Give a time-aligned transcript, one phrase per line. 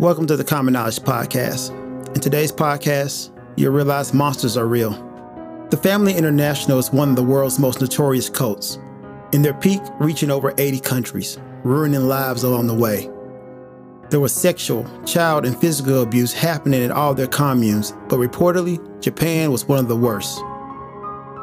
[0.00, 1.74] Welcome to the Common Knowledge Podcast.
[2.14, 4.92] In today's podcast, you'll realize monsters are real.
[5.70, 8.78] The Family International is one of the world's most notorious cults,
[9.32, 13.10] in their peak reaching over 80 countries, ruining lives along the way.
[14.08, 19.50] There was sexual, child, and physical abuse happening in all their communes, but reportedly, Japan
[19.50, 20.38] was one of the worst.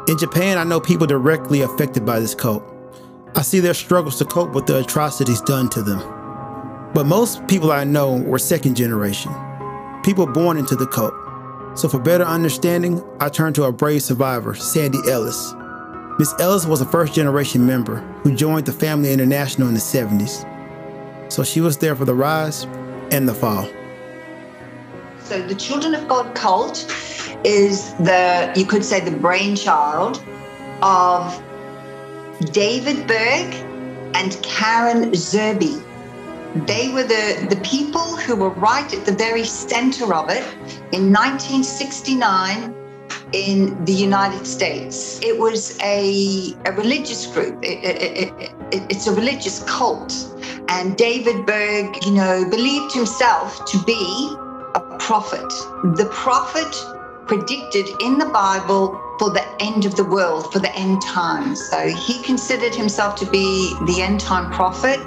[0.07, 2.63] In Japan, I know people directly affected by this cult.
[3.35, 6.14] I see their struggles to cope with the atrocities done to them.
[6.95, 9.33] But most people I know were second generation,
[10.03, 11.13] people born into the cult.
[11.77, 15.53] So, for better understanding, I turned to a brave survivor, Sandy Ellis.
[16.17, 20.49] Miss Ellis was a first generation member who joined the Family International in the 70s.
[21.29, 22.63] So she was there for the rise
[23.11, 23.67] and the fall.
[25.19, 26.85] So the Children of God cult
[27.43, 30.23] is the, you could say, the brainchild
[30.81, 31.43] of
[32.53, 33.53] David Berg
[34.15, 35.84] and Karen Zerby.
[36.55, 40.43] They were the, the people who were right at the very center of it
[40.93, 42.73] in 1969
[43.33, 45.19] in the United States.
[45.21, 50.13] It was a, a religious group, it, it, it, it's a religious cult.
[50.69, 54.33] And David Berg, you know, believed himself to be
[54.75, 55.49] a prophet.
[55.97, 56.73] The prophet
[57.27, 61.69] predicted in the Bible for the end of the world, for the end times.
[61.69, 64.99] So he considered himself to be the end time prophet.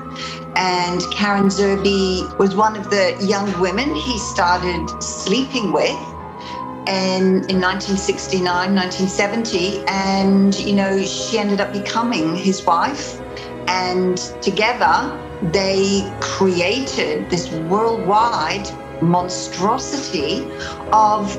[0.56, 5.98] And Karen Zerby was one of the young women he started sleeping with
[6.88, 13.20] and in 1969 1970 and you know she ended up becoming his wife
[13.68, 14.96] and together
[15.52, 18.66] they created this worldwide
[19.02, 20.48] monstrosity
[20.92, 21.36] of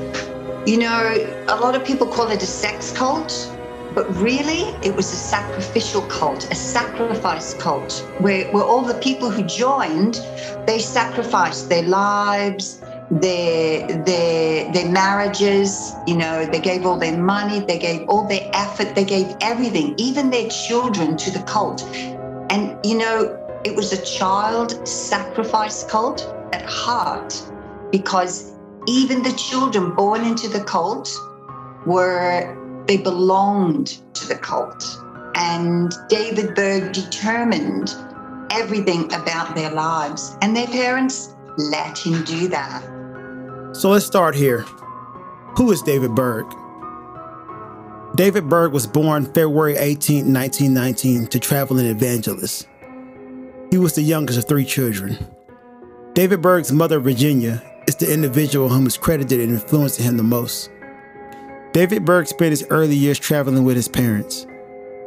[0.66, 3.56] you know a lot of people call it a sex cult
[3.94, 9.30] but really it was a sacrificial cult a sacrifice cult where, where all the people
[9.30, 10.14] who joined
[10.66, 17.58] they sacrificed their lives their their their marriages you know they gave all their money
[17.60, 21.82] they gave all their effort they gave everything even their children to the cult.
[22.50, 27.42] And you know it was a child sacrifice cult at heart
[27.90, 28.49] because
[28.90, 31.10] even the children born into the cult
[31.86, 32.56] were
[32.86, 34.84] they belonged to the cult
[35.34, 37.94] and david berg determined
[38.50, 42.82] everything about their lives and their parents let him do that
[43.72, 44.62] so let's start here.
[45.56, 46.44] Who is David Berg?
[48.16, 52.68] David Berg was born February 18, 1919, to traveling evangelist.
[53.70, 55.16] He was the youngest of three children.
[56.14, 60.70] David Berg's mother, Virginia, is the individual whom is credited in influencing him the most.
[61.72, 64.46] David Berg spent his early years traveling with his parents,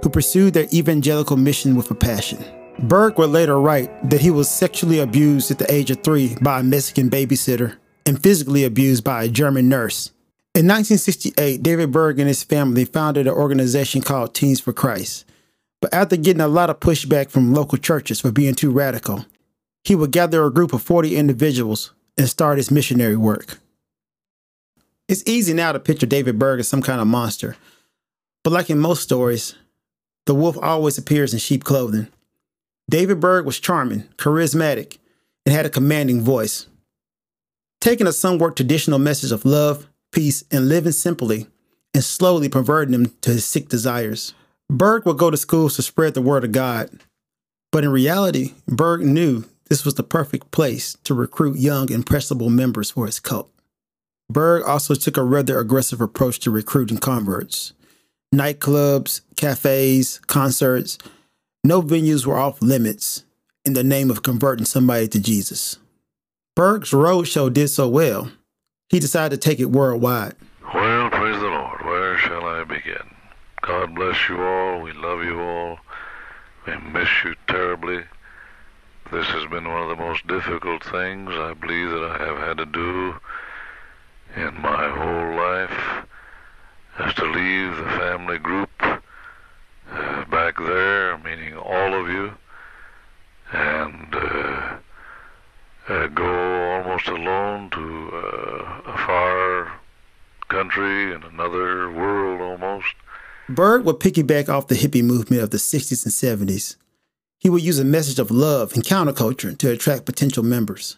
[0.02, 2.44] who pursued their evangelical mission with a passion.
[2.80, 6.60] Berg would later write that he was sexually abused at the age of three by
[6.60, 10.12] a Mexican babysitter and physically abused by a German nurse.
[10.54, 15.24] In 1968, David Berg and his family founded an organization called Teens for Christ.
[15.82, 19.26] But after getting a lot of pushback from local churches for being too radical,
[19.86, 23.60] he would gather a group of 40 individuals and start his missionary work.
[25.08, 27.56] It's easy now to picture David Berg as some kind of monster,
[28.44, 29.56] but like in most stories,
[30.26, 32.08] the wolf always appears in sheep clothing.
[32.90, 34.98] David Berg was charming, charismatic,
[35.46, 36.68] and had a commanding voice
[37.84, 41.48] taking a somewhat traditional message of love, peace, and living simply,
[41.94, 44.34] and slowly perverting him to his sick desires.
[44.70, 46.90] Berg would go to schools to spread the word of God,
[47.74, 52.92] but in reality, Berg knew this was the perfect place to recruit young, impressionable members
[52.92, 53.50] for his cult.
[54.30, 57.74] Berg also took a rather aggressive approach to recruiting converts.
[58.34, 60.98] Nightclubs, cafes, concerts,
[61.64, 63.24] no venues were off limits
[63.64, 65.78] in the name of converting somebody to Jesus.
[66.56, 68.32] Berg's roadshow did so well,
[68.90, 70.36] he decided to take it worldwide.
[70.74, 71.84] Well, praise the Lord.
[71.86, 73.04] Where shall I begin?
[73.62, 74.82] God bless you all.
[74.82, 75.78] We love you all.
[76.68, 78.04] We miss you terribly.
[79.14, 82.58] This has been one of the most difficult things I believe that I have had
[82.58, 83.14] to do
[84.36, 86.08] in my whole life
[87.00, 92.34] is to leave the family group uh, back there, meaning all of you,
[93.52, 94.78] and uh,
[95.90, 99.80] uh, go almost alone to uh, a far
[100.48, 102.96] country and another world almost.
[103.48, 106.78] Berg would piggyback off the hippie movement of the 60s and 70s.
[107.44, 110.98] He would use a message of love and counterculture to attract potential members.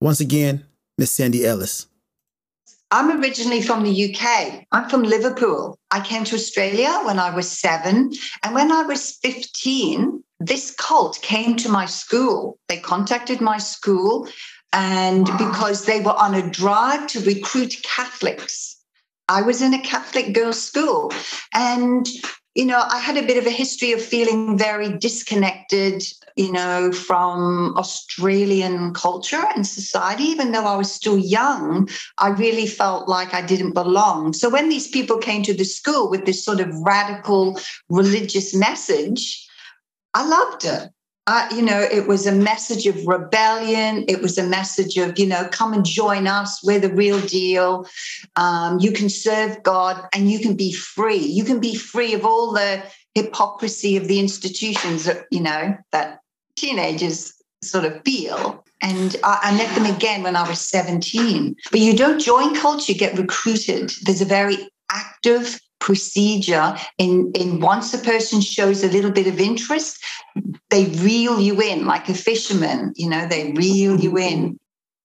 [0.00, 0.64] Once again,
[0.98, 1.86] Miss Sandy Ellis.
[2.90, 4.64] I'm originally from the UK.
[4.72, 5.78] I'm from Liverpool.
[5.92, 8.10] I came to Australia when I was seven.
[8.42, 12.58] And when I was 15, this cult came to my school.
[12.68, 14.28] They contacted my school
[14.72, 18.76] And because they were on a drive to recruit Catholics.
[19.28, 21.12] I was in a Catholic girls' school.
[21.54, 22.08] And
[22.60, 26.04] you know, I had a bit of a history of feeling very disconnected,
[26.36, 30.24] you know, from Australian culture and society.
[30.24, 34.34] Even though I was still young, I really felt like I didn't belong.
[34.34, 37.58] So when these people came to the school with this sort of radical
[37.88, 39.48] religious message,
[40.12, 40.90] I loved it.
[41.26, 44.04] Uh, you know, it was a message of rebellion.
[44.08, 46.62] It was a message of, you know, come and join us.
[46.64, 47.86] We're the real deal.
[48.36, 51.18] Um, you can serve God and you can be free.
[51.18, 52.82] You can be free of all the
[53.14, 56.20] hypocrisy of the institutions that, you know, that
[56.56, 58.64] teenagers sort of feel.
[58.82, 61.54] And I, I met them again when I was 17.
[61.70, 63.92] But you don't join culture, you get recruited.
[64.02, 69.40] There's a very active procedure in in once a person shows a little bit of
[69.40, 69.98] interest
[70.68, 74.58] they reel you in like a fisherman you know they reel you in.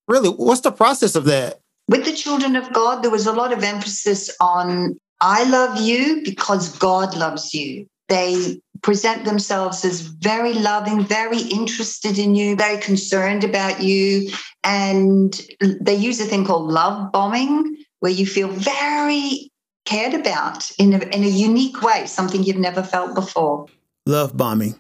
[0.08, 0.30] Really?
[0.30, 1.60] What's the process of that?
[1.88, 6.22] With the children of god there was a lot of emphasis on i love you
[6.24, 7.88] because god loves you.
[8.08, 14.30] They present themselves as very loving very interested in you very concerned about you
[14.64, 15.42] and
[15.82, 19.50] they use a thing called love bombing where you feel very
[19.86, 23.68] cared about in a, in a unique way, something you've never felt before.
[24.06, 24.76] Love bombing.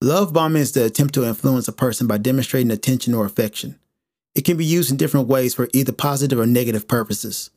[0.00, 3.78] Love bombing is the attempt to influence a person by demonstrating attention or affection.
[4.34, 7.50] It can be used in different ways for either positive or negative purposes.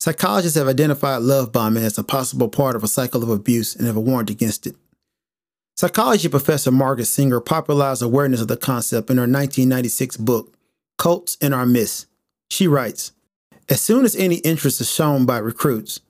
[0.00, 3.86] Psychologists have identified love bombing as a possible part of a cycle of abuse and
[3.86, 4.74] have warned against it.
[5.76, 10.54] Psychology professor Margaret Singer popularized awareness of the concept in her 1996 book,
[10.98, 12.06] Cults in Our Midst.
[12.50, 13.12] She writes
[13.68, 16.00] As soon as any interest is shown by recruits,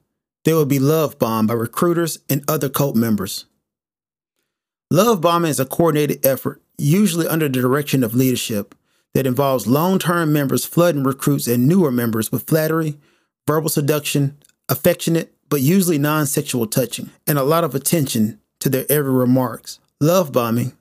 [0.44, 3.46] they will be love bombed by recruiters and other cult members.
[4.90, 8.74] Love bombing is a coordinated effort, usually under the direction of leadership,
[9.14, 12.98] that involves long term members flooding recruits and newer members with flattery,
[13.46, 14.36] verbal seduction,
[14.68, 19.78] affectionate, but usually non sexual touching, and a lot of attention to their every remarks.
[20.00, 20.72] Love bombing,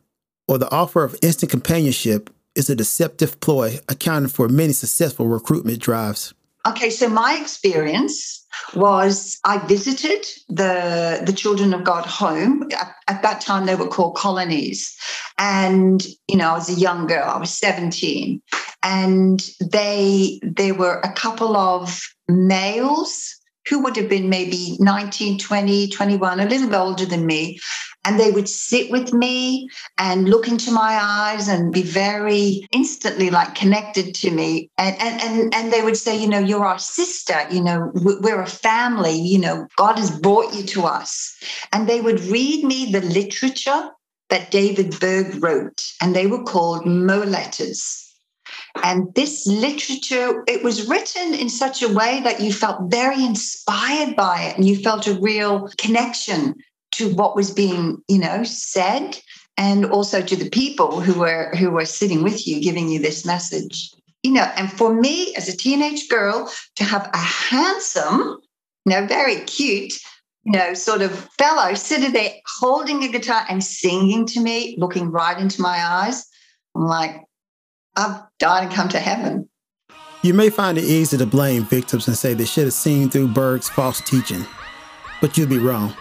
[0.48, 5.80] or the offer of instant companionship, is a deceptive ploy accounting for many successful recruitment
[5.80, 6.34] drives.
[6.68, 12.70] Okay, so my experience was I visited the the Children of God home.
[12.72, 14.96] At, at, that time, they were called colonies,
[15.38, 17.28] and you know, I was a young girl.
[17.28, 18.42] I was seventeen,
[18.84, 23.36] and they there were a couple of males
[23.68, 27.60] who would have been maybe 19, 20, 21, a little older than me.
[28.04, 33.30] And they would sit with me and look into my eyes and be very instantly
[33.30, 34.70] like connected to me.
[34.78, 38.42] And, and, and, and they would say, you know, you're our sister, you know, we're
[38.42, 41.38] a family, you know, God has brought you to us.
[41.72, 43.92] And they would read me the literature
[44.32, 48.08] that David Berg wrote, and they were called Mo letters.
[48.84, 54.16] And this literature, it was written in such a way that you felt very inspired
[54.16, 56.56] by it and you felt a real connection
[56.92, 59.18] to what was being, you know, said
[59.58, 63.26] and also to the people who were who were sitting with you giving you this
[63.26, 63.92] message.
[64.24, 68.40] You know, and for me as a teenage girl to have a handsome,
[68.86, 69.94] you know, very cute,
[70.44, 75.12] you know, sort of fellow sitting there holding a guitar and singing to me, looking
[75.12, 76.26] right into my eyes.
[76.76, 77.22] I'm like,
[77.96, 79.50] I've died and come to heaven.
[80.24, 83.30] You may find it easy to blame victims and say they should have seen through
[83.30, 84.46] Berg's false teaching,
[85.20, 85.96] but you'd be wrong.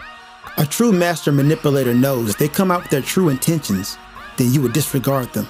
[0.57, 3.97] A true master manipulator knows if they come out with their true intentions,
[4.37, 5.47] then you would disregard them.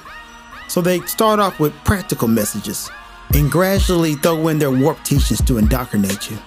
[0.68, 2.90] So they start off with practical messages
[3.34, 6.38] and gradually throw in their warped teachings to indoctrinate you.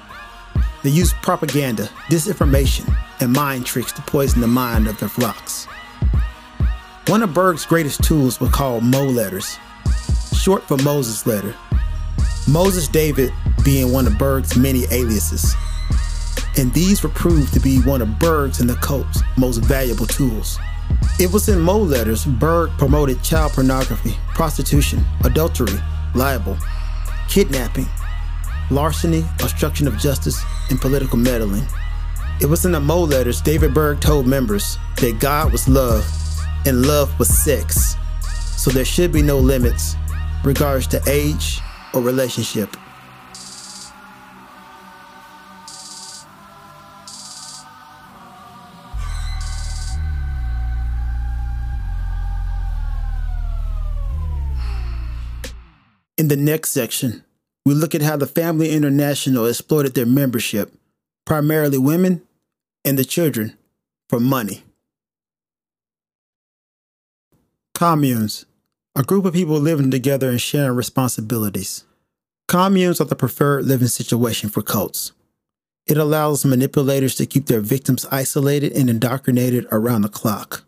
[0.83, 5.67] They use propaganda, disinformation, and mind tricks to poison the mind of their flocks.
[7.09, 9.59] One of Berg's greatest tools was called Mo letters,
[10.35, 11.55] short for Moses letter.
[12.49, 13.33] Moses David
[13.65, 15.55] being one of Berg's many aliases.
[16.57, 20.59] And these were proved to be one of Berg's and the cult's most valuable tools.
[21.19, 25.79] It was in Mo letters Berg promoted child pornography, prostitution, adultery,
[26.15, 26.57] libel,
[27.29, 27.89] kidnapping,
[28.71, 31.67] larceny, obstruction of justice, and political meddling.
[32.41, 36.05] It was in the Mo letters David Berg told members that God was love
[36.67, 37.97] and love was sex,
[38.57, 39.97] so there should be no limits
[40.45, 41.61] regards to age
[41.93, 42.77] or relationship.
[56.17, 57.25] In the next section,
[57.67, 60.73] we look at how the Family International exploited their membership,
[61.25, 62.23] primarily women
[62.85, 63.57] and the children,
[64.09, 64.63] for money.
[67.75, 68.47] Communes
[68.97, 71.85] a group of people living together and sharing responsibilities.
[72.47, 75.11] Communes are the preferred living situation for cults.
[75.87, 80.64] It allows manipulators to keep their victims isolated and indoctrinated around the clock.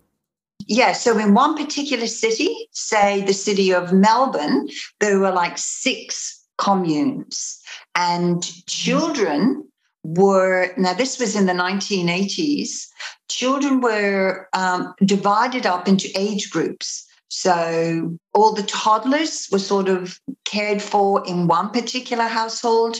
[0.66, 4.68] Yeah, so in one particular city, say the city of Melbourne,
[5.00, 7.60] there were like six communes,
[7.94, 9.62] and children
[10.02, 12.86] were now this was in the 1980s
[13.28, 17.06] children were um, divided up into age groups.
[17.28, 22.98] So all the toddlers were sort of cared for in one particular household.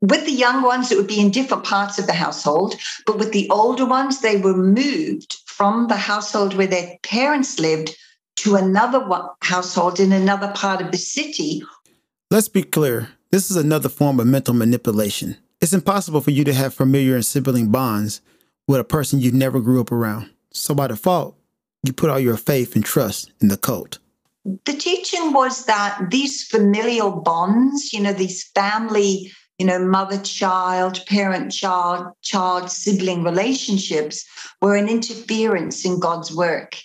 [0.00, 2.74] With the young ones it would be in different parts of the household
[3.06, 7.96] but with the older ones they were moved from the household where their parents lived
[8.34, 9.00] to another
[9.42, 11.62] household in another part of the city
[12.32, 16.52] let's be clear this is another form of mental manipulation it's impossible for you to
[16.52, 18.20] have familiar and sibling bonds
[18.66, 20.28] with a person you never grew up around.
[20.50, 21.38] So by default,
[21.84, 24.00] you put all your faith and trust in the cult.
[24.44, 29.30] The teaching was that these familial bonds, you know, these family,
[29.62, 34.26] you know, mother child, parent child, child sibling relationships
[34.60, 36.82] were an interference in God's work.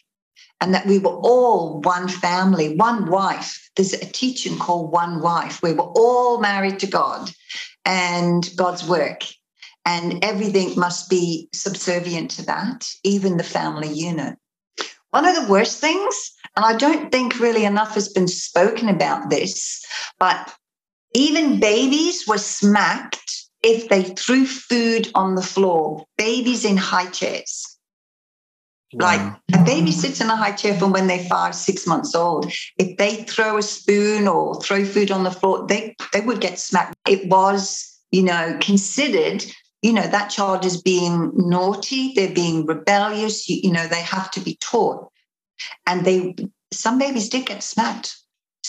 [0.62, 3.68] And that we were all one family, one wife.
[3.76, 5.60] There's a teaching called One Wife.
[5.64, 7.32] We were all married to God
[7.84, 9.24] and God's work.
[9.84, 14.38] And everything must be subservient to that, even the family unit.
[15.10, 19.32] One of the worst things, and I don't think really enough has been spoken about
[19.32, 19.84] this,
[20.20, 20.54] but
[21.18, 27.78] even babies were smacked if they threw food on the floor, babies in high chairs.
[28.94, 29.20] Like
[29.54, 32.52] a baby sits in a high chair from when they're five, six months old.
[32.78, 36.60] If they throw a spoon or throw food on the floor, they, they would get
[36.60, 36.96] smacked.
[37.08, 39.44] It was, you know, considered,
[39.82, 44.32] you know, that child is being naughty, they're being rebellious, you, you know, they have
[44.32, 45.12] to be taught.
[45.88, 46.36] And they
[46.72, 48.16] some babies did get smacked.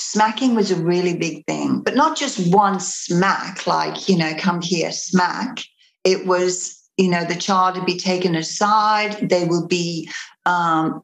[0.01, 4.63] Smacking was a really big thing, but not just one smack, like, you know, come
[4.63, 5.65] here, smack.
[6.05, 9.31] It was you know, the child would be taken aside.
[9.31, 10.11] They would be
[10.45, 11.03] um,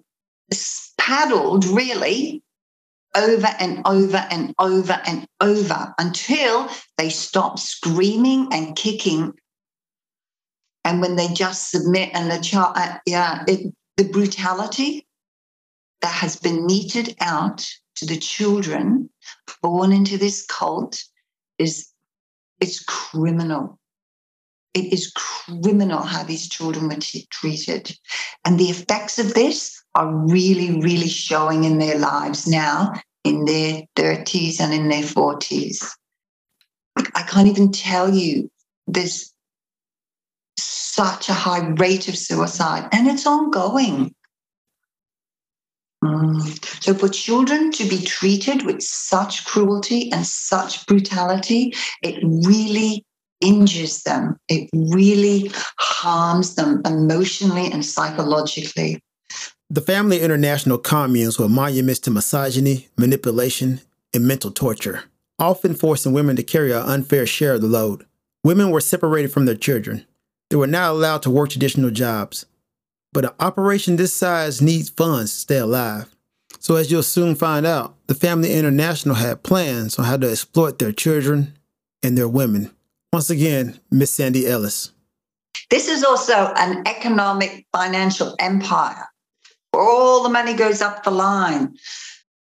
[0.98, 2.42] paddled really
[3.16, 9.34] over and over and over and over until they stop screaming and kicking.
[10.84, 15.06] And when they just submit, and the child, uh, yeah, it, the brutality
[16.02, 17.64] that has been meted out
[17.96, 19.10] to the children
[19.62, 21.02] born into this cult
[21.58, 21.88] is
[22.60, 23.78] it's criminal.
[24.74, 27.96] It is criminal how these children were t- treated.
[28.44, 33.82] And the effects of this are really, really showing in their lives now, in their
[33.96, 35.88] 30s and in their 40s.
[37.14, 38.50] I can't even tell you
[38.86, 39.32] there's
[40.58, 44.14] such a high rate of suicide, and it's ongoing.
[46.04, 46.82] Mm.
[46.82, 53.04] So, for children to be treated with such cruelty and such brutality, it really
[53.40, 59.00] injures them, it really harms them emotionally and psychologically.
[59.70, 63.80] The Family International communes were monuments to misogyny, manipulation,
[64.12, 65.04] and mental torture,
[65.38, 68.04] often forcing women to carry an unfair share of the load.
[68.44, 70.06] Women were separated from their children.
[70.50, 72.44] They were not allowed to work traditional jobs.
[73.14, 76.14] But an operation this size needs funds to stay alive.
[76.58, 80.78] So, as you'll soon find out, the Family International had plans on how to exploit
[80.78, 81.56] their children
[82.02, 82.70] and their women.
[83.12, 84.90] Once again, Miss Sandy Ellis.
[85.70, 89.06] This is also an economic financial empire
[89.70, 91.76] where all the money goes up the line.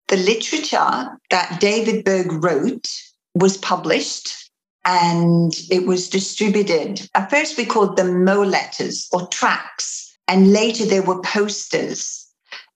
[0.07, 2.89] The literature that David Berg wrote
[3.35, 4.49] was published
[4.85, 7.07] and it was distributed.
[7.15, 12.27] At first, we called them Mo letters or tracts, and later there were posters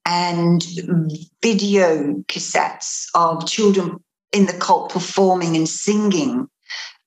[0.05, 0.63] and
[1.41, 3.97] video cassettes of children
[4.31, 6.47] in the cult performing and singing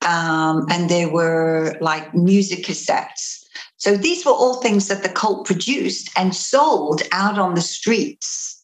[0.06, 3.44] um, and there were like music cassettes.
[3.76, 8.59] So these were all things that the cult produced and sold out on the streets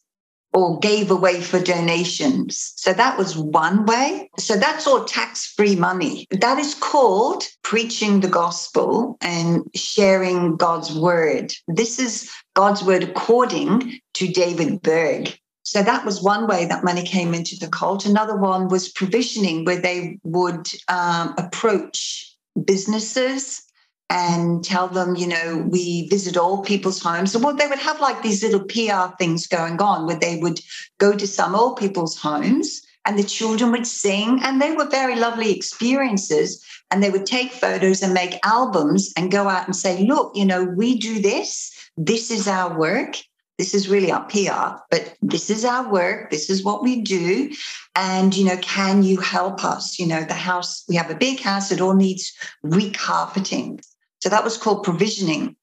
[0.53, 2.73] or gave away for donations.
[2.77, 4.29] So that was one way.
[4.37, 6.25] So that's all tax free money.
[6.31, 11.53] That is called preaching the gospel and sharing God's word.
[11.67, 15.37] This is God's word according to David Berg.
[15.63, 18.05] So that was one way that money came into the cult.
[18.05, 23.66] Another one was provisioning, where they would um, approach businesses
[24.09, 27.33] and tell them, you know, we visit all people's homes.
[27.33, 30.59] So well, they would have like these little PR things going on where they would
[30.97, 35.15] go to some old people's homes and the children would sing and they were very
[35.15, 40.03] lovely experiences and they would take photos and make albums and go out and say
[40.05, 43.17] look you know we do this this is our work
[43.57, 46.29] this is really our PR, but this is our work.
[46.29, 47.49] This is what we do.
[47.95, 49.97] And, you know, can you help us?
[49.97, 52.31] You know, the house, we have a big house, it all needs
[52.63, 53.83] recarpeting.
[54.19, 55.55] So that was called provisioning.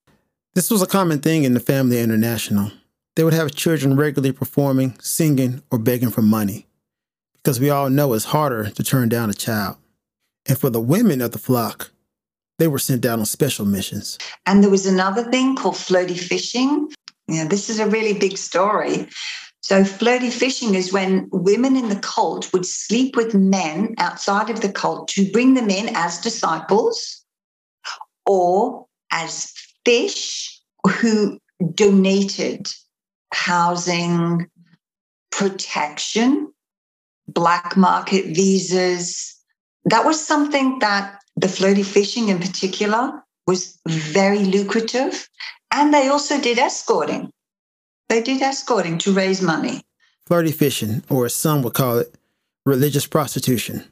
[0.54, 2.70] This was a common thing in the family international.
[3.16, 6.66] They would have children regularly performing, singing, or begging for money.
[7.34, 9.76] Because we all know it's harder to turn down a child.
[10.46, 11.90] And for the women of the flock,
[12.58, 14.18] they were sent out on special missions.
[14.46, 16.92] And there was another thing called flirty fishing.
[17.26, 19.08] Yeah, this is a really big story.
[19.62, 24.60] So, flirty fishing is when women in the cult would sleep with men outside of
[24.60, 27.23] the cult to bring them in as disciples
[28.26, 29.52] or as
[29.84, 30.60] fish
[31.00, 31.38] who
[31.74, 32.68] donated
[33.32, 34.48] housing,
[35.30, 36.52] protection,
[37.28, 39.36] black market visas.
[39.84, 45.28] That was something that the flirty fishing in particular was very lucrative.
[45.70, 47.30] And they also did escorting.
[48.08, 49.82] They did escorting to raise money.
[50.26, 52.14] Flirty fishing, or as some would call it,
[52.64, 53.84] religious prostitution.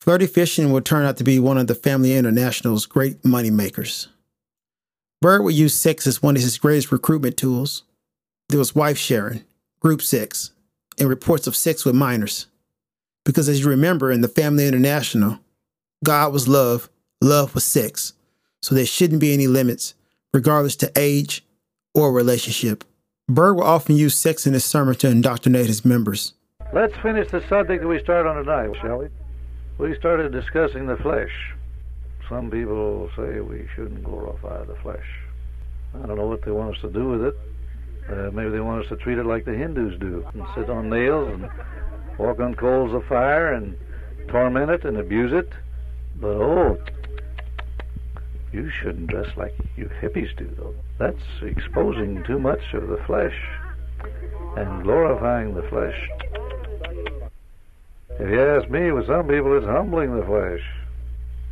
[0.00, 4.08] Flirty fishing would turn out to be one of the Family International's great money makers.
[5.20, 7.82] Berg would use sex as one of his greatest recruitment tools.
[8.48, 9.44] There was wife sharing,
[9.80, 10.52] group sex,
[10.98, 12.46] and reports of sex with minors.
[13.24, 15.40] Because as you remember in the Family International,
[16.04, 16.88] God was love,
[17.20, 18.12] love was sex,
[18.62, 19.94] so there shouldn't be any limits,
[20.32, 21.44] regardless to age
[21.94, 22.84] or relationship.
[23.28, 26.34] Berg will often use sex in his sermon to indoctrinate his members.
[26.72, 29.08] Let's finish the subject that we started on tonight, shall we?
[29.78, 31.30] We started discussing the flesh.
[32.28, 35.06] Some people say we shouldn't glorify the flesh.
[35.94, 37.36] I don't know what they want us to do with it.
[38.10, 40.90] Uh, maybe they want us to treat it like the Hindus do and sit on
[40.90, 41.48] nails and
[42.18, 43.76] walk on coals of fire and
[44.28, 45.48] torment it and abuse it.
[46.20, 46.78] But oh,
[48.52, 50.74] you shouldn't dress like you hippies do, though.
[50.98, 53.36] That's exposing too much of the flesh
[54.56, 56.08] and glorifying the flesh.
[58.18, 60.60] If you ask me, with some people, it's humbling the flesh.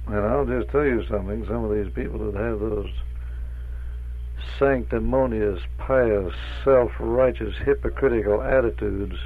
[0.09, 1.47] And I'll just tell you something.
[1.47, 2.91] Some of these people that have those
[4.59, 9.17] sanctimonious, pious, self-righteous, hypocritical attitudes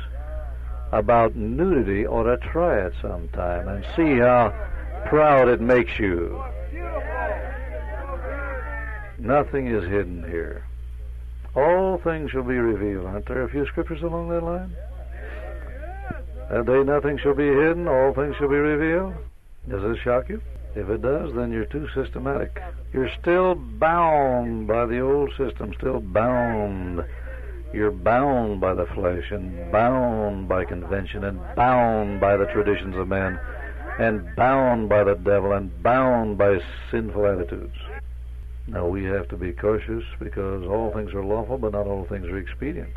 [0.92, 4.52] about nudity ought to try it sometime and see how
[5.06, 6.42] proud it makes you.
[9.18, 10.64] Nothing is hidden here.
[11.54, 13.06] All things shall be revealed.
[13.06, 14.74] Aren't there a few scriptures along that line?
[16.50, 19.14] That day nothing shall be hidden, all things shall be revealed.
[19.68, 20.42] Does this shock you?
[20.74, 22.60] If it does, then you're too systematic.
[22.92, 27.04] You're still bound by the old system, still bound.
[27.72, 33.06] You're bound by the flesh and bound by convention and bound by the traditions of
[33.06, 33.38] men
[34.00, 36.60] and bound by the devil and bound by
[36.90, 37.76] sinful attitudes.
[38.66, 42.26] Now we have to be cautious because all things are lawful, but not all things
[42.26, 42.90] are expedient.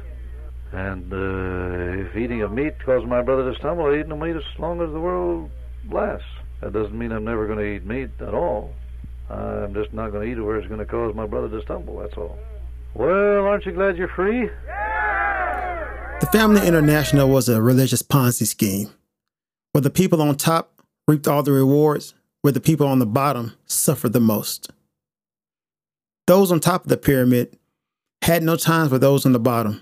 [0.73, 4.35] And uh, if eating of meat causes my brother to stumble, I eat no meat
[4.35, 5.51] as long as the world
[5.91, 6.25] lasts.
[6.61, 8.73] That doesn't mean I'm never going to eat meat at all.
[9.29, 11.61] I'm just not going to eat it where it's going to cause my brother to
[11.61, 12.37] stumble, that's all.
[12.95, 14.49] Well, aren't you glad you're free?
[16.19, 18.89] The Family International was a religious Ponzi scheme
[19.73, 23.53] where the people on top reaped all the rewards, where the people on the bottom
[23.67, 24.71] suffered the most.
[26.25, 27.57] Those on top of the pyramid
[28.23, 29.81] had no time for those on the bottom and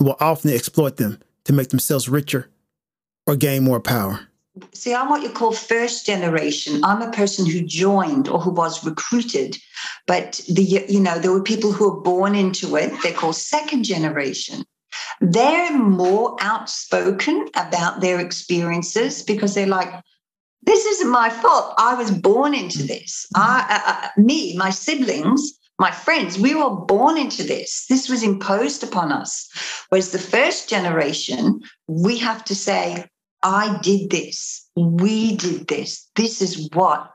[0.00, 2.50] will often exploit them to make themselves richer
[3.26, 4.20] or gain more power.
[4.72, 6.84] See, I'm what you call first generation.
[6.84, 9.56] I'm a person who joined or who was recruited,
[10.06, 12.92] but the you know there were people who were born into it.
[13.02, 14.64] They're called second generation.
[15.20, 19.92] They're more outspoken about their experiences because they're like,
[20.62, 21.74] this isn't my fault.
[21.76, 23.26] I was born into this.
[23.34, 27.86] I, uh, uh, me, my siblings, my friends, we were born into this.
[27.88, 29.48] This was imposed upon us.
[29.88, 33.06] Whereas the first generation, we have to say,
[33.42, 34.66] I did this.
[34.76, 36.08] We did this.
[36.14, 37.10] This is what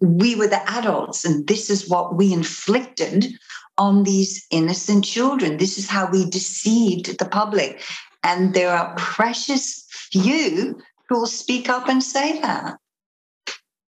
[0.00, 3.32] we were the adults, and this is what we inflicted
[3.78, 5.56] on these innocent children.
[5.56, 7.82] This is how we deceived the public.
[8.22, 12.76] And there are precious few who will speak up and say that.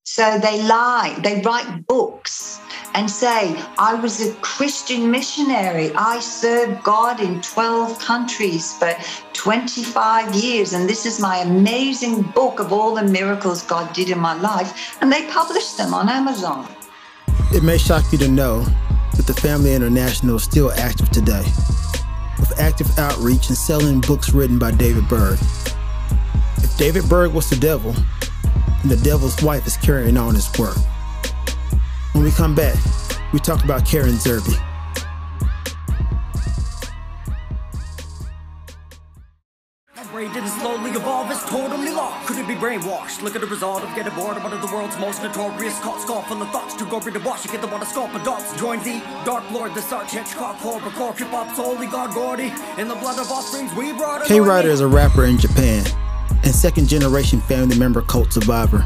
[0.05, 2.61] So they lie, they write books
[2.95, 5.93] and say, I was a Christian missionary.
[5.95, 8.93] I served God in 12 countries for
[9.33, 14.19] 25 years, and this is my amazing book of all the miracles God did in
[14.19, 14.97] my life.
[15.01, 16.69] And they published them on Amazon.
[17.53, 18.65] It may shock you to know
[19.17, 21.45] that the Family International is still active today,
[22.39, 25.39] with active outreach and selling books written by David Berg.
[26.59, 27.95] If David Berg was the devil,
[28.83, 30.77] and the devil's wife is carrying on his work.
[32.13, 32.77] When we come back,
[33.33, 34.59] we talk about Karen Zerby.
[40.33, 41.93] didn't slowly evolve, it's totally.
[42.27, 43.23] Could it be brainwashed?
[43.23, 46.43] Look at the result of getting bored of one of the world's most notorious full
[46.43, 46.75] of thoughts
[47.25, 47.45] wash.
[47.45, 48.59] You get the water sculpt.
[48.59, 52.53] Join the Dark Lord, the Sarge, Hitchcock, hip hop's holy god, Gordy.
[52.79, 55.85] In the blood of we brought K Rider is a rapper in Japan
[56.45, 58.85] and second generation family member cult survivor.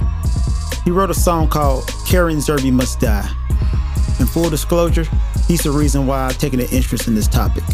[0.86, 3.28] He wrote a song called Karen Zerby Must Die.
[4.20, 5.02] In full disclosure,
[5.48, 7.64] he's the reason why I've taken an interest in this topic.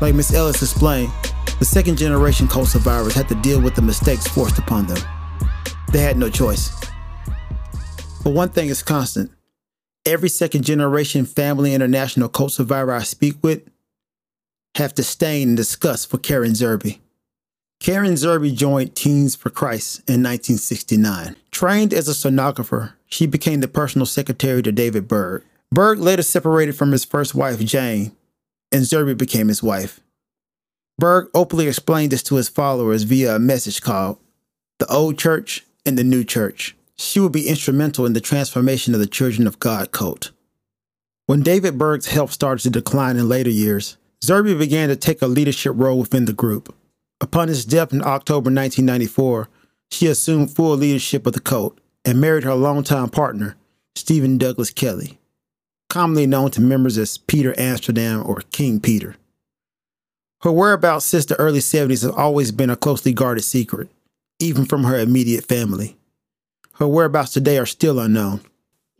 [0.00, 1.12] Like Miss Ellis explained,
[1.58, 4.96] the second generation cult survivors had to deal with the mistakes forced upon them.
[5.92, 6.74] They had no choice.
[8.24, 9.30] But one thing is constant
[10.06, 13.68] every second generation family international cult survivor I speak with
[14.76, 17.00] have disdain and disgust for Karen Zerby.
[17.80, 21.36] Karen Zerby joined Teens for Christ in 1969.
[21.52, 25.44] Trained as a sonographer, she became the personal secretary to David Berg.
[25.70, 28.12] Berg later separated from his first wife, Jane,
[28.72, 30.00] and Zerby became his wife.
[30.98, 34.18] Berg openly explained this to his followers via a message called
[34.80, 36.74] The Old Church and the New Church.
[36.96, 40.32] She would be instrumental in the transformation of the Children of God cult.
[41.26, 45.28] When David Berg's health started to decline in later years, Zerby began to take a
[45.28, 46.74] leadership role within the group.
[47.20, 49.48] Upon his death in October 1994,
[49.90, 53.56] she assumed full leadership of the cult and married her longtime partner,
[53.96, 55.18] Stephen Douglas Kelly,
[55.88, 59.16] commonly known to members as Peter Amsterdam or King Peter.
[60.42, 63.88] Her whereabouts since the early 70s have always been a closely guarded secret,
[64.38, 65.96] even from her immediate family.
[66.74, 68.42] Her whereabouts today are still unknown.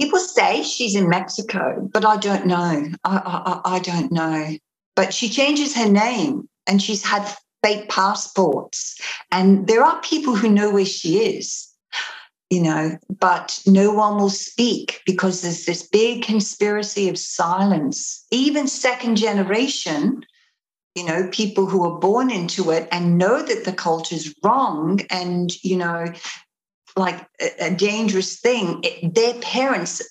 [0.00, 2.88] People say she's in Mexico, but I don't know.
[3.04, 4.56] I, I, I don't know.
[4.96, 9.00] But she changes her name and she's had fake passports.
[9.30, 11.68] And there are people who know where she is,
[12.50, 18.24] you know, but no one will speak because there's this big conspiracy of silence.
[18.30, 20.24] Even second generation,
[20.94, 25.00] you know, people who are born into it and know that the culture is wrong
[25.10, 26.06] and, you know,
[26.96, 30.02] like a, a dangerous thing, it, their parents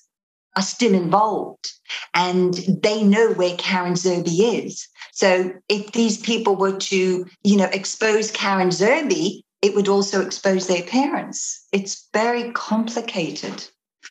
[0.56, 1.72] are still involved
[2.14, 4.88] and they know where Karen Zerby is.
[5.18, 10.68] So if these people were to, you know, expose Karen Zerby, it would also expose
[10.68, 11.66] their parents.
[11.72, 13.68] It's very complicated.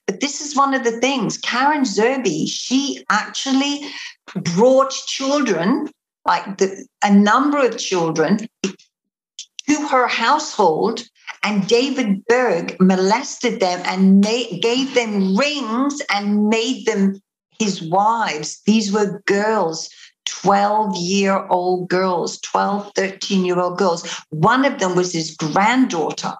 [0.08, 1.38] But this is one of the things.
[1.38, 3.88] Karen Zerby, she actually
[4.34, 5.88] brought children,
[6.24, 11.04] like the, a number of children, to her household
[11.44, 17.20] and David Berg molested them and made, gave them rings and made them
[17.60, 18.60] his wives.
[18.66, 19.88] These were girls
[20.26, 24.06] 12 year old girls, 12, 13 year old girls.
[24.30, 26.34] One of them was his granddaughter.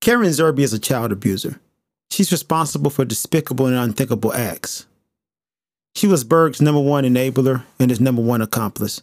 [0.00, 1.60] Karen Zerby is a child abuser.
[2.10, 4.86] She's responsible for despicable and unthinkable acts.
[5.94, 9.02] She was Berg's number one enabler and his number one accomplice.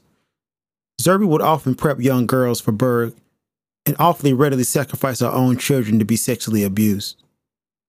[1.02, 3.14] Zerby would often prep young girls for Berg
[3.86, 7.22] and awfully readily sacrifice her own children to be sexually abused.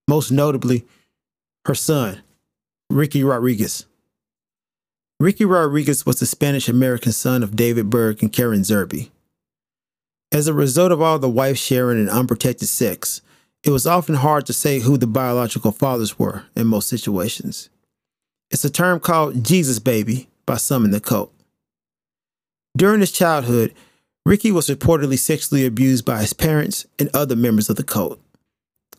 [0.08, 0.84] Most notably,
[1.64, 2.22] her son,
[2.90, 3.86] Ricky Rodriguez.
[5.18, 9.08] Ricky Rodriguez was the Spanish American son of David Berg and Karen Zerby.
[10.30, 13.22] As a result of all the wife sharing and unprotected sex,
[13.64, 17.70] it was often hard to say who the biological fathers were in most situations.
[18.50, 21.32] It's a term called Jesus baby by some in the cult.
[22.76, 23.72] During his childhood,
[24.26, 28.20] Ricky was reportedly sexually abused by his parents and other members of the cult.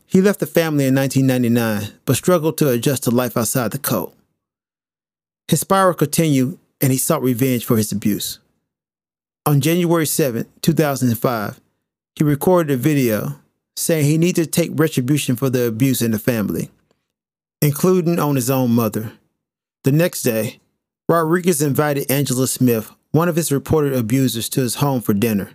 [0.08, 4.17] He left the family in 1999, but struggled to adjust to life outside the cult.
[5.48, 8.40] His spiral continued and he sought revenge for his abuse.
[9.46, 11.62] On January 7, 2005,
[12.16, 13.36] he recorded a video
[13.76, 16.70] saying he needed to take retribution for the abuse in the family,
[17.62, 19.14] including on his own mother.
[19.84, 20.60] The next day,
[21.08, 25.52] Rodriguez invited Angela Smith, one of his reported abusers, to his home for dinner,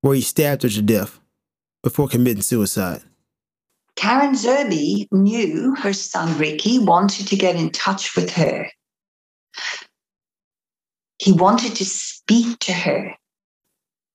[0.00, 1.20] where he stabbed her to death
[1.82, 3.02] before committing suicide.
[3.96, 8.70] Karen Zerby knew her son Ricky wanted to get in touch with her
[11.18, 13.14] he wanted to speak to her.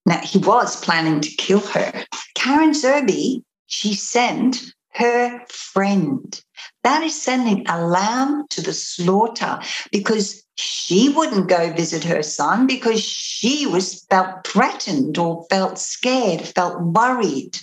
[0.05, 2.05] Now, he was planning to kill her.
[2.35, 6.41] Karen Zerby, she sent her friend.
[6.83, 9.59] That is sending a lamb to the slaughter
[9.91, 16.41] because she wouldn't go visit her son because she was felt threatened or felt scared,
[16.41, 17.59] felt worried.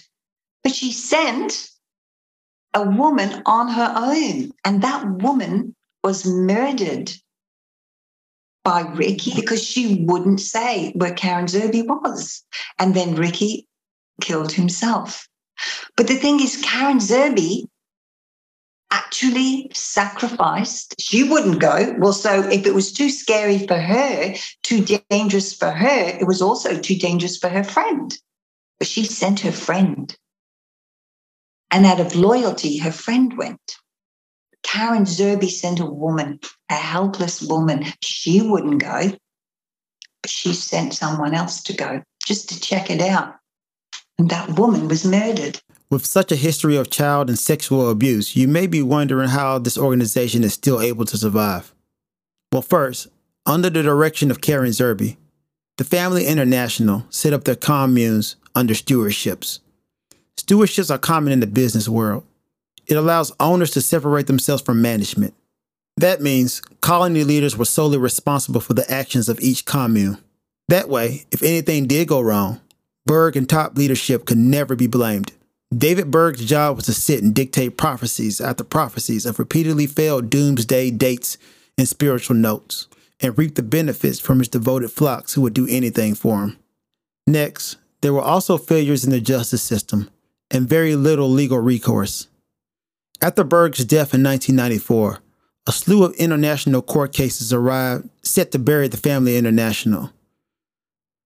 [0.62, 1.68] But she sent
[2.74, 7.12] a woman on her own, and that woman was murdered
[8.64, 12.42] by Ricky because she wouldn't say where Karen Zerby was.
[12.78, 13.66] And then Ricky
[14.20, 15.28] killed himself.
[15.96, 17.64] But the thing is, Karen Zerby
[18.90, 20.94] actually sacrificed.
[21.00, 21.94] She wouldn't go.
[21.98, 26.42] Well, so if it was too scary for her, too dangerous for her, it was
[26.42, 28.16] also too dangerous for her friend.
[28.78, 30.16] but she sent her friend.
[31.70, 33.76] And out of loyalty, her friend went.
[34.72, 37.84] Karen Zerby sent a woman, a helpless woman.
[38.02, 39.12] She wouldn't go,
[40.22, 43.34] but she sent someone else to go just to check it out.
[44.18, 45.60] And that woman was murdered.
[45.90, 49.76] With such a history of child and sexual abuse, you may be wondering how this
[49.76, 51.74] organization is still able to survive.
[52.50, 53.08] Well, first,
[53.44, 55.18] under the direction of Karen Zerby,
[55.76, 59.58] the Family International set up their communes under stewardships.
[60.38, 62.24] Stewardships are common in the business world.
[62.86, 65.34] It allows owners to separate themselves from management.
[65.96, 70.18] That means colony leaders were solely responsible for the actions of each commune.
[70.68, 72.60] That way, if anything did go wrong,
[73.06, 75.32] Berg and top leadership could never be blamed.
[75.76, 80.90] David Berg's job was to sit and dictate prophecies after prophecies of repeatedly failed doomsday
[80.90, 81.38] dates
[81.78, 82.88] and spiritual notes,
[83.20, 86.58] and reap the benefits from his devoted flocks who would do anything for him.
[87.26, 90.10] Next, there were also failures in the justice system
[90.50, 92.28] and very little legal recourse.
[93.22, 95.20] After Berg's death in 1994,
[95.68, 100.10] a slew of international court cases arrived set to bury the family international.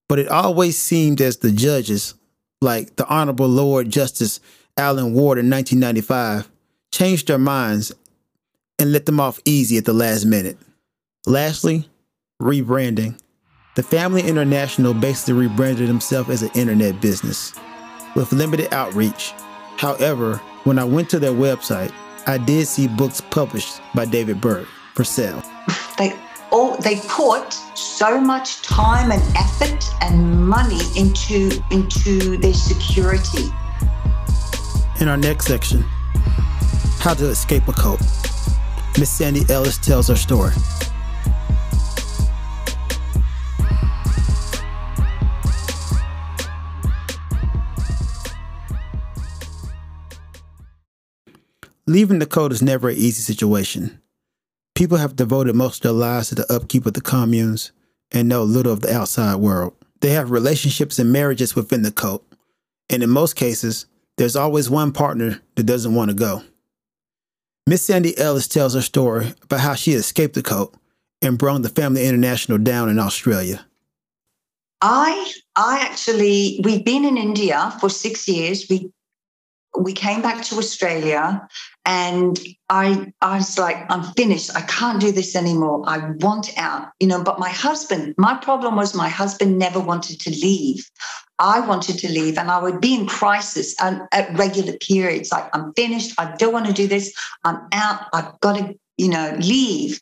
[0.06, 2.14] But it always seemed as the judges,
[2.61, 4.40] like the Honorable Lord Justice
[4.76, 6.50] Alan Ward in 1995,
[6.92, 7.92] changed their minds
[8.78, 10.59] and let them off easy at the last minute.
[11.26, 11.88] Lastly,
[12.40, 13.18] rebranding.
[13.74, 17.54] The Family International basically rebranded himself as an internet business
[18.14, 19.32] with limited outreach.
[19.76, 21.92] However, when I went to their website,
[22.26, 25.42] I did see books published by David Berg for sale.
[25.98, 26.18] They
[26.50, 33.44] all they put so much time and effort and money into into their security.
[35.00, 35.82] In our next section,
[36.98, 38.00] how to escape a cult.
[38.98, 40.52] Miss Sandy Ellis tells her story.
[51.87, 54.01] Leaving the cult is never an easy situation.
[54.75, 57.70] People have devoted most of their lives to the upkeep of the communes
[58.11, 59.75] and know little of the outside world.
[60.01, 62.25] They have relationships and marriages within the cult,
[62.90, 66.42] and in most cases, there's always one partner that doesn't want to go.
[67.68, 70.77] Miss Sandy Ellis tells her story about how she escaped the cult
[71.22, 73.64] and brought the Family International down in Australia.
[74.83, 78.66] I I actually we've been in India for six years.
[78.68, 78.92] We
[79.78, 81.46] we came back to Australia
[81.84, 84.54] and I I was like, I'm finished.
[84.56, 85.82] I can't do this anymore.
[85.86, 86.88] I want out.
[87.00, 90.88] You know, but my husband, my problem was my husband never wanted to leave.
[91.38, 95.30] I wanted to leave and I would be in crisis and at regular periods.
[95.30, 96.14] Like, I'm finished.
[96.18, 97.14] I don't want to do this.
[97.44, 98.06] I'm out.
[98.12, 100.00] I've got to, you know, leave.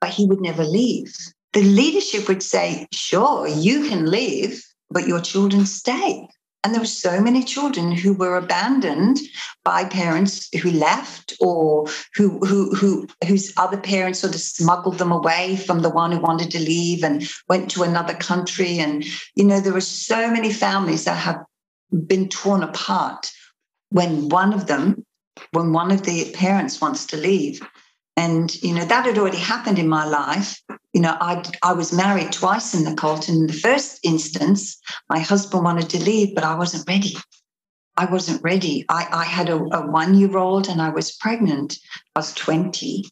[0.00, 1.14] But he would never leave.
[1.52, 6.28] The leadership would say, sure, you can leave, but your children stay.
[6.64, 9.18] And there were so many children who were abandoned
[9.64, 15.12] by parents who left or who, who, who, whose other parents sort of smuggled them
[15.12, 18.78] away from the one who wanted to leave and went to another country.
[18.78, 19.04] And,
[19.36, 21.44] you know, there were so many families that have
[22.06, 23.30] been torn apart
[23.90, 25.06] when one of them,
[25.52, 27.62] when one of the parents wants to leave.
[28.16, 30.60] And, you know, that had already happened in my life.
[30.98, 33.28] You know, I, I was married twice in the cult.
[33.28, 34.76] And in the first instance,
[35.08, 37.16] my husband wanted to leave, but I wasn't ready.
[37.96, 38.84] I wasn't ready.
[38.88, 41.78] I, I had a, a one year old and I was pregnant.
[42.16, 43.04] I was 20.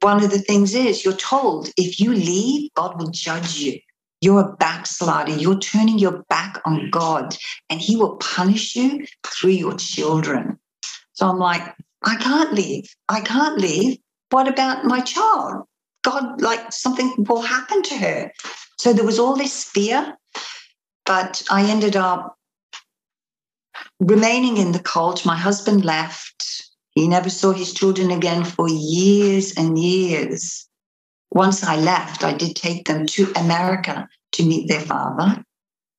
[0.00, 3.78] One of the things is you're told if you leave, God will judge you.
[4.20, 5.30] You're a backslider.
[5.30, 7.36] You're turning your back on God
[7.70, 10.58] and He will punish you through your children.
[11.12, 11.72] So I'm like,
[12.02, 12.92] I can't leave.
[13.08, 13.98] I can't leave
[14.30, 15.64] what about my child?
[16.08, 18.32] God, like something will happen to her.
[18.78, 20.16] So there was all this fear,
[21.04, 22.36] but I ended up
[24.00, 25.26] remaining in the cult.
[25.26, 26.64] My husband left.
[26.92, 30.66] He never saw his children again for years and years.
[31.30, 35.44] Once I left, I did take them to America to meet their father.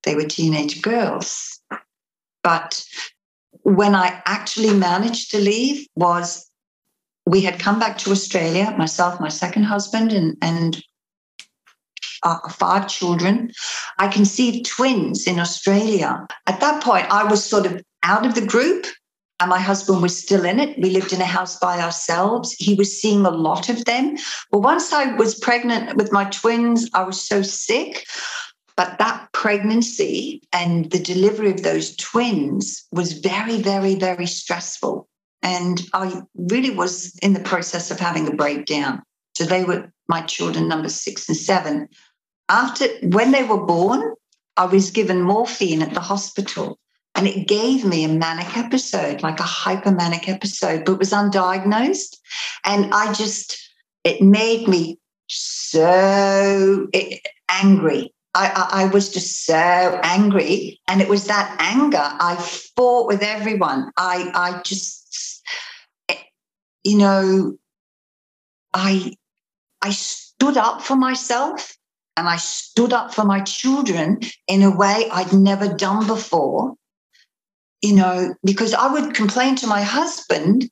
[0.03, 1.61] They were teenage girls.
[2.43, 2.83] But
[3.61, 6.48] when I actually managed to leave was
[7.29, 10.83] we had come back to Australia, myself, my second husband, and, and
[12.23, 13.51] uh, five children.
[13.99, 16.25] I conceived twins in Australia.
[16.47, 18.87] At that point, I was sort of out of the group,
[19.39, 20.77] and my husband was still in it.
[20.79, 22.53] We lived in a house by ourselves.
[22.53, 24.17] He was seeing a lot of them.
[24.51, 28.05] But once I was pregnant with my twins, I was so sick.
[28.75, 35.07] But that pregnancy and the delivery of those twins was very, very, very stressful.
[35.41, 39.02] And I really was in the process of having a breakdown.
[39.36, 41.88] So they were my children, number six and seven.
[42.49, 44.15] After, when they were born,
[44.58, 46.80] I was given morphine at the hospital
[47.15, 52.17] And it gave me a manic episode, like a hypomanic episode, but was undiagnosed.
[52.63, 53.58] And I just,
[54.04, 56.88] it made me so
[57.49, 58.13] angry.
[58.36, 60.80] I, I, was just so angry.
[60.88, 61.97] And it was that anger.
[62.02, 62.36] I
[62.75, 63.91] fought with everyone.
[63.97, 64.98] I, I just,
[66.83, 67.57] you know,
[68.73, 69.13] I,
[69.81, 71.75] I stood up for myself
[72.15, 76.75] and I stood up for my children in a way I'd never done before.
[77.81, 80.69] You know, because I would complain to my husband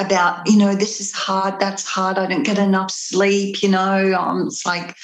[0.00, 4.14] about, you know, this is hard, that's hard, I don't get enough sleep, you know.
[4.14, 4.96] Um, it's like,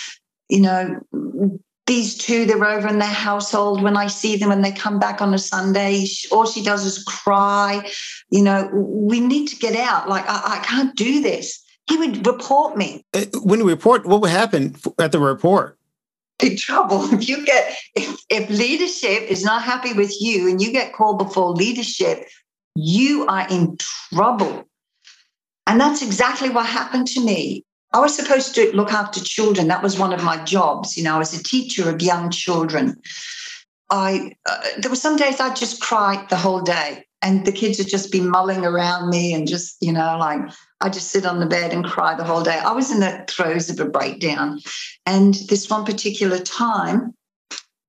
[0.49, 1.01] you know,
[1.87, 3.83] these two, they're over in their household.
[3.83, 7.05] When I see them and they come back on a Sunday, all she does is
[7.05, 7.87] cry.
[8.31, 10.09] You know, we need to get out.
[10.09, 11.63] Like, I, I can't do this.
[11.87, 13.05] He would report me.
[13.13, 15.79] Uh, when you report, what would happen at the report?
[16.39, 17.07] Big trouble.
[17.13, 21.19] If you get, if, if leadership is not happy with you and you get called
[21.19, 22.27] before leadership,
[22.75, 23.77] you are in
[24.13, 24.65] trouble.
[25.67, 27.65] And that's exactly what happened to me.
[27.95, 29.69] I was supposed to look after children.
[29.69, 30.97] That was one of my jobs.
[30.97, 33.01] You know, I was a teacher of young children.
[33.89, 37.79] I uh, there were some days I'd just cry the whole day, and the kids
[37.79, 40.41] would just be mulling around me, and just you know, like
[40.81, 42.59] I just sit on the bed and cry the whole day.
[42.59, 44.59] I was in the throes of a breakdown,
[45.07, 47.15] and this one particular time,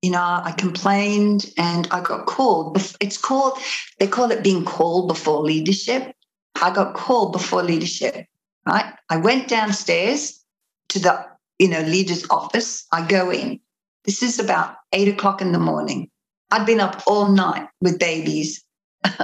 [0.04, 2.78] you know, I complained and I got called.
[3.02, 3.58] It's called
[3.98, 6.14] they call it being called before leadership.
[6.62, 8.28] I got called before leadership
[8.66, 8.94] right?
[9.10, 10.44] I went downstairs
[10.90, 11.26] to the,
[11.60, 12.86] you know, leader's office.
[12.92, 13.60] I go in.
[14.06, 16.10] This is about eight o'clock in the morning.
[16.52, 18.64] I'd been up all night with babies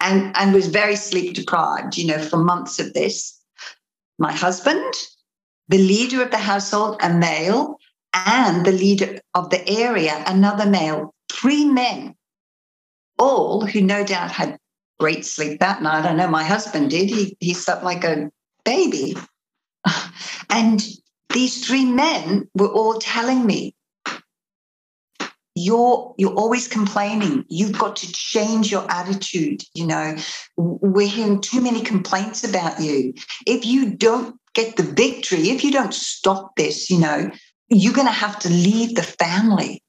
[0.00, 3.38] and, and was very sleep deprived, you know, for months of this.
[4.18, 4.94] My husband,
[5.68, 7.78] the leader of the household, a male,
[8.14, 12.14] and the leader of the area, another male, three men,
[13.18, 14.58] all who no doubt had
[14.98, 16.06] great sleep that night.
[16.06, 17.10] I know my husband did.
[17.10, 18.30] He, he slept like a
[18.66, 19.16] baby.
[20.50, 20.82] And
[21.32, 23.74] these three men were all telling me,
[25.54, 27.44] you're you're always complaining.
[27.48, 30.16] You've got to change your attitude you know.
[30.56, 33.14] We're hearing too many complaints about you.
[33.46, 37.30] If you don't get the victory if you don't stop this you know
[37.68, 39.82] you're going to have to leave the family.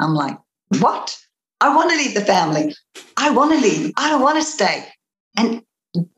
[0.00, 0.38] I'm like
[0.78, 1.18] what?
[1.60, 2.74] I want to leave the family.
[3.16, 3.92] I want to leave.
[3.96, 4.86] I don't want to stay.
[5.36, 5.62] And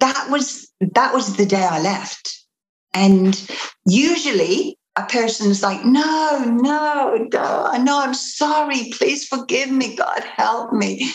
[0.00, 2.38] that was that was the day I left.
[2.94, 3.48] And
[3.86, 8.90] usually a person's like, no, no, no, no, I'm sorry.
[8.92, 9.96] Please forgive me.
[9.96, 11.10] God help me.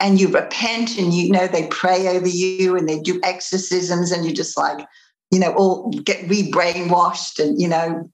[0.00, 4.26] And you repent and you know they pray over you and they do exorcisms and
[4.26, 4.84] you just like,
[5.30, 8.10] you know, all get re-brainwashed and you know,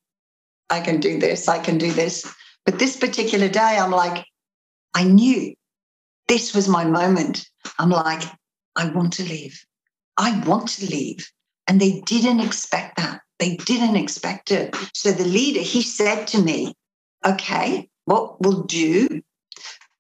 [0.71, 2.31] I can do this, I can do this.
[2.65, 4.27] But this particular day, I'm like,
[4.95, 5.55] I knew
[6.29, 7.49] this was my moment.
[7.79, 8.23] I'm like,
[8.77, 9.65] I want to leave.
[10.19, 11.31] I want to leave.
[11.67, 13.21] And they didn't expect that.
[13.39, 14.75] They didn't expect it.
[14.93, 16.75] So the leader, he said to me,
[17.25, 19.23] okay, what we'll do,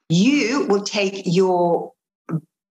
[0.09, 1.93] you will take your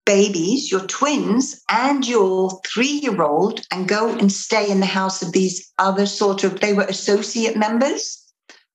[0.04, 5.22] babies, your twins, and your three year old and go and stay in the house
[5.22, 8.22] of these other sort of, they were associate members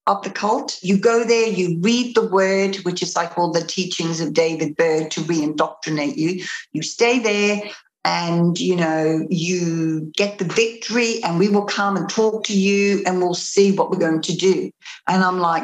[0.07, 0.77] of the cult.
[0.81, 4.75] You go there, you read the word, which is like all the teachings of David
[4.75, 6.45] Berg to re indoctrinate you.
[6.73, 7.71] You stay there
[8.03, 13.03] and you know you get the victory and we will come and talk to you
[13.05, 14.71] and we'll see what we're going to do.
[15.07, 15.63] And i'm like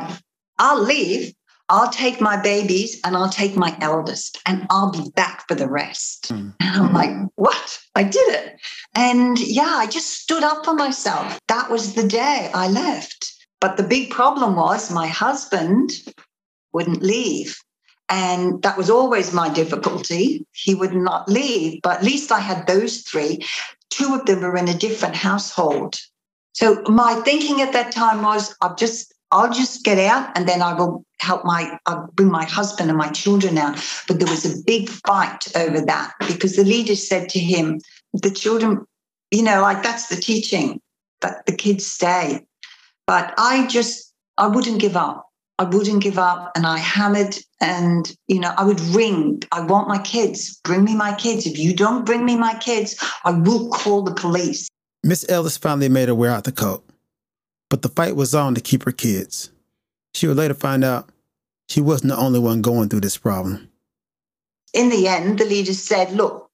[0.59, 1.33] i'll leave.
[1.69, 5.69] I'll take my babies and i'll take my eldest and i'll be back for the
[5.69, 6.31] rest.
[6.31, 6.53] Mm.
[6.59, 7.79] and i'm like what?
[7.95, 8.59] I did it.
[8.93, 11.39] And yeah i just stood up for myself.
[11.47, 13.33] That was the day i left.
[13.59, 15.91] But the big problem was my husband
[16.73, 17.57] wouldn't leave
[18.09, 20.45] and that was always my difficulty.
[20.53, 23.45] He would not leave, but at least I had those three.
[23.89, 25.95] Two of them were in a different household.
[26.53, 30.61] So my thinking at that time was, I'll just, I'll just get out and then
[30.61, 33.77] I will help my, I'll bring my husband and my children out.
[34.07, 37.81] But there was a big fight over that because the leader said to him,
[38.13, 38.85] the children,
[39.31, 40.81] you know, like that's the teaching,
[41.21, 42.45] that the kids stay.
[43.05, 45.26] But I just, I wouldn't give up.
[45.59, 49.41] I wouldn't give up and I hammered and you know I would ring.
[49.51, 50.59] I want my kids.
[50.63, 51.47] Bring me my kids.
[51.47, 54.67] If you don't bring me my kids I will call the police.
[55.03, 56.87] Miss Ellis finally made her way out the coat,
[57.69, 59.51] but the fight was on to keep her kids.
[60.13, 61.09] She would later find out
[61.69, 63.69] she wasn't the only one going through this problem.
[64.73, 66.47] In the end the leaders said look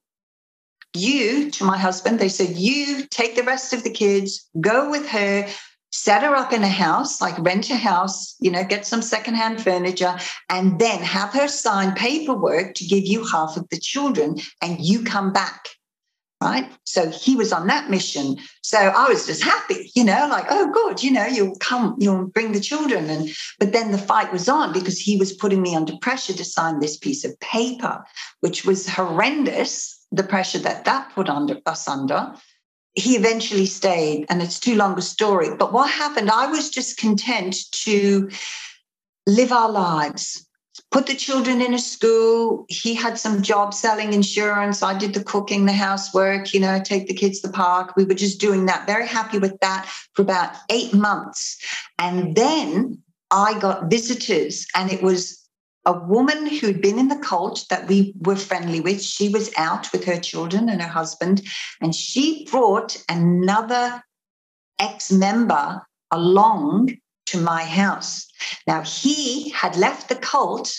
[0.95, 5.07] you to my husband they said you take the rest of the kids go with
[5.07, 5.47] her
[5.93, 9.61] set her up in a house, like rent a house, you know, get some secondhand
[9.61, 10.17] furniture,
[10.49, 15.03] and then have her sign paperwork to give you half of the children, and you
[15.03, 15.69] come back.
[16.41, 16.69] Right.
[16.83, 18.35] So he was on that mission.
[18.63, 22.25] So I was just happy, you know, like, oh, good, you know, you'll come, you'll
[22.25, 23.09] bring the children.
[23.09, 23.29] And
[23.59, 26.79] but then the fight was on because he was putting me under pressure to sign
[26.79, 28.03] this piece of paper,
[28.41, 32.33] which was horrendous, the pressure that that put under us under
[32.95, 35.55] he eventually stayed, and it's too long a story.
[35.55, 38.29] But what happened, I was just content to
[39.25, 40.47] live our lives,
[40.91, 42.65] put the children in a school.
[42.69, 44.83] He had some job selling insurance.
[44.83, 47.95] I did the cooking, the housework, you know, take the kids to the park.
[47.95, 51.57] We were just doing that, very happy with that for about eight months.
[51.97, 55.42] And then I got visitors, and it was
[55.85, 59.01] a woman who'd been in the cult that we were friendly with.
[59.01, 61.41] She was out with her children and her husband,
[61.81, 64.03] and she brought another
[64.79, 68.27] ex member along to my house.
[68.67, 70.73] Now, he had left the cult,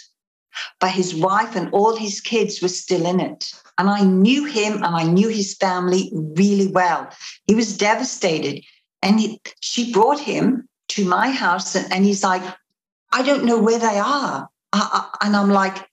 [0.81, 3.53] but his wife and all his kids were still in it.
[3.77, 7.09] And I knew him and I knew his family really well.
[7.47, 8.63] He was devastated.
[9.03, 12.43] And he, she brought him to my house, and, and he's like,
[13.13, 14.49] I don't know where they are
[15.21, 15.89] and I'm like,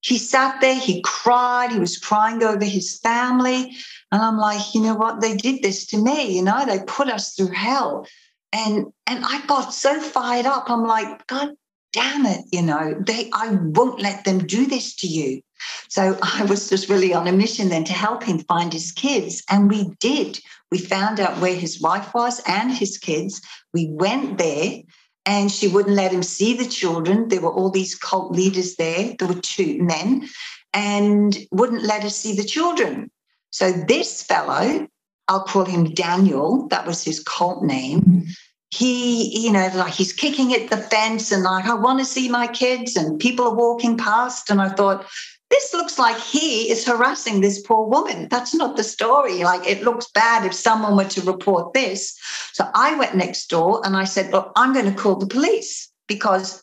[0.00, 3.74] he sat there, he cried, he was crying over his family.
[4.12, 5.20] And I'm like, you know what?
[5.20, 8.06] They did this to me, you know, they put us through hell.
[8.52, 10.68] And and I got so fired up.
[10.68, 11.54] I'm like, God
[11.92, 15.40] damn it, you know, they I won't let them do this to you.
[15.88, 19.42] So I was just really on a mission then to help him find his kids.
[19.48, 20.38] And we did.
[20.70, 23.40] We found out where his wife was and his kids.
[23.72, 24.82] We went there
[25.26, 27.28] and she wouldn't let him see the children.
[27.28, 29.14] There were all these cult leaders there.
[29.18, 30.28] There were two men,
[30.72, 33.10] and wouldn't let us see the children.
[33.50, 34.86] So this fellow,
[35.28, 36.68] I'll call him Daniel.
[36.68, 38.00] That was his cult name.
[38.00, 38.30] Mm-hmm.
[38.70, 42.28] He, you know, like he's kicking at the fence and like, I want to see
[42.28, 44.50] my kids, and people are walking past.
[44.50, 45.06] And I thought,
[45.50, 48.28] this looks like he is harassing this poor woman.
[48.28, 49.44] That's not the story.
[49.44, 52.18] Like it looks bad if someone were to report this.
[52.52, 55.90] So I went next door and I said, Look, I'm going to call the police
[56.08, 56.62] because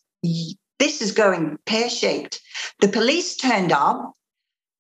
[0.79, 2.41] this is going pear shaped.
[2.79, 4.13] The police turned up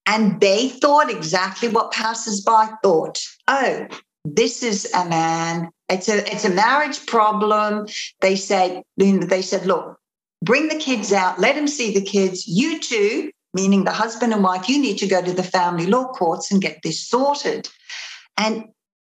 [0.05, 3.19] and they thought exactly what passersby thought.
[3.47, 3.87] Oh,
[4.25, 5.69] this is a man.
[5.89, 7.87] It's a it's a marriage problem.
[8.21, 9.99] They said they said, look,
[10.43, 12.47] bring the kids out, let them see the kids.
[12.47, 16.07] You two meaning the husband and wife, you need to go to the family law
[16.07, 17.69] courts and get this sorted.
[18.37, 18.65] And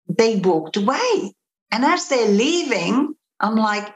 [0.08, 1.34] they walked away.
[1.72, 3.94] And as they're leaving, I'm like,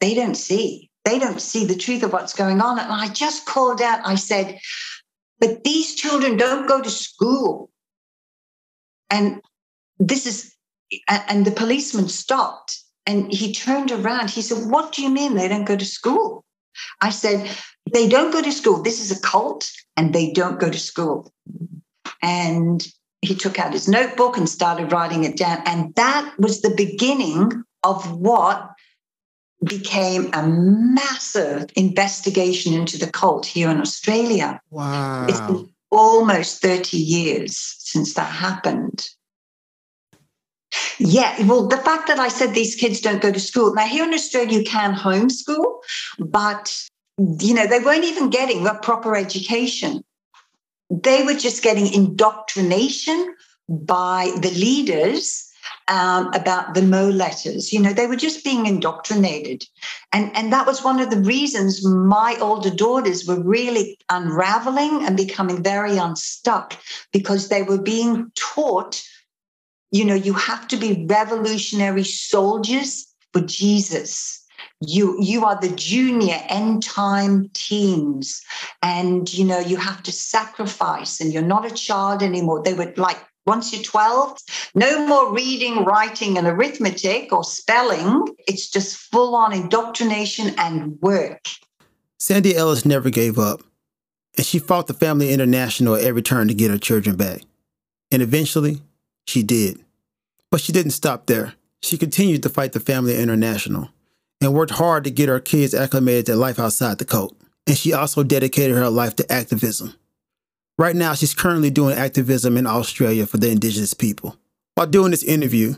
[0.00, 0.90] they don't see.
[1.04, 2.78] They don't see the truth of what's going on.
[2.78, 4.58] And I just called out, I said,
[5.40, 7.70] but these children don't go to school.
[9.10, 9.40] And
[9.98, 10.54] this is,
[11.08, 14.30] and the policeman stopped and he turned around.
[14.30, 16.44] He said, What do you mean they don't go to school?
[17.00, 17.50] I said,
[17.92, 18.82] they don't go to school.
[18.82, 21.32] This is a cult and they don't go to school.
[22.22, 22.86] And
[23.20, 25.62] he took out his notebook and started writing it down.
[25.66, 28.70] And that was the beginning of what
[29.64, 34.60] became a massive investigation into the cult here in Australia.
[34.70, 35.26] Wow.
[35.28, 39.08] It's been almost 30 years since that happened.
[40.98, 43.74] Yeah, well, the fact that I said these kids don't go to school.
[43.74, 45.80] Now, here in Australia, you can homeschool,
[46.18, 46.88] but
[47.18, 50.02] you know, they weren't even getting a proper education.
[50.90, 53.34] They were just getting indoctrination
[53.68, 55.48] by the leaders
[55.88, 57.72] um, about the Mo letters.
[57.72, 59.64] You know, they were just being indoctrinated.
[60.12, 65.16] And, and that was one of the reasons my older daughters were really unraveling and
[65.16, 66.76] becoming very unstuck
[67.12, 69.02] because they were being taught,
[69.90, 74.41] you know, you have to be revolutionary soldiers for Jesus
[74.88, 78.42] you you are the junior end time teens.
[78.82, 82.62] And you know you have to sacrifice and you're not a child anymore.
[82.62, 84.38] They would like once you're 12
[84.74, 88.28] no more reading writing and arithmetic or spelling.
[88.46, 91.44] It's just full on indoctrination and work.
[92.18, 93.62] Sandy ellis never gave up
[94.36, 97.42] and she fought the family international at every turn to get her children back.
[98.10, 98.82] And eventually
[99.26, 99.84] she did.
[100.50, 101.54] But she didn't stop there.
[101.82, 103.88] She continued to fight the family international
[104.42, 107.36] and worked hard to get her kids acclimated to life outside the cult.
[107.66, 109.94] And she also dedicated her life to activism.
[110.76, 114.36] Right now, she's currently doing activism in Australia for the indigenous people.
[114.74, 115.76] While doing this interview,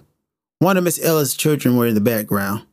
[0.61, 2.65] one of Miss Ella's children were in the background,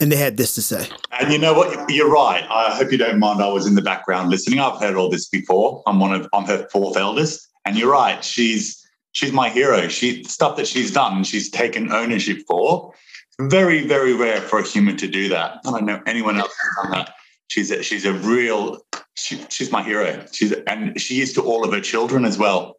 [0.00, 0.88] and they had this to say.
[1.20, 1.90] And you know what?
[1.90, 2.44] You're right.
[2.48, 3.42] I hope you don't mind.
[3.42, 4.60] I was in the background listening.
[4.60, 5.82] I've heard all this before.
[5.86, 8.24] I'm one of I'm her fourth eldest, and you're right.
[8.24, 8.82] She's
[9.12, 9.88] she's my hero.
[9.88, 12.94] She stuff that she's done, she's taken ownership for
[13.40, 15.60] very, very rare for a human to do that.
[15.66, 17.14] I don't know anyone else who's done that.
[17.48, 18.78] She's a, she's a real,
[19.14, 20.24] she, she's my hero.
[20.32, 22.76] She's and she is to all of her children as well.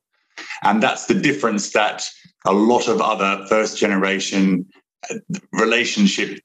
[0.63, 2.07] And that's the difference that
[2.45, 4.65] a lot of other first generation
[5.09, 5.15] uh,
[5.51, 6.39] relationship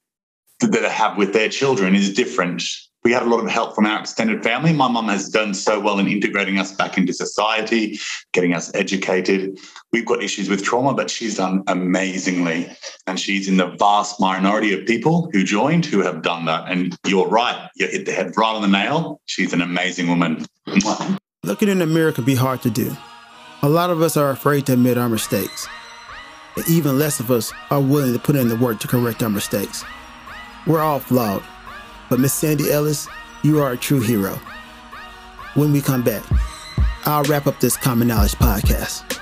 [0.60, 2.62] that they have with their children is different
[3.04, 4.72] we had a lot of help from our extended family.
[4.72, 7.98] My mum has done so well in integrating us back into society,
[8.32, 9.58] getting us educated.
[9.92, 12.70] We've got issues with trauma, but she's done amazingly.
[13.06, 16.70] And she's in the vast minority of people who joined who have done that.
[16.70, 19.20] And you're right, you hit the head right on the nail.
[19.26, 20.46] She's an amazing woman.
[21.42, 22.96] Looking in the mirror can be hard to do.
[23.62, 25.66] A lot of us are afraid to admit our mistakes.
[26.56, 29.30] And even less of us are willing to put in the work to correct our
[29.30, 29.84] mistakes.
[30.66, 31.42] We're all flawed
[32.08, 33.08] but Miss Sandy Ellis,
[33.42, 34.34] you are a true hero.
[35.54, 36.24] When we come back,
[37.04, 39.21] I'll wrap up this Common Knowledge podcast.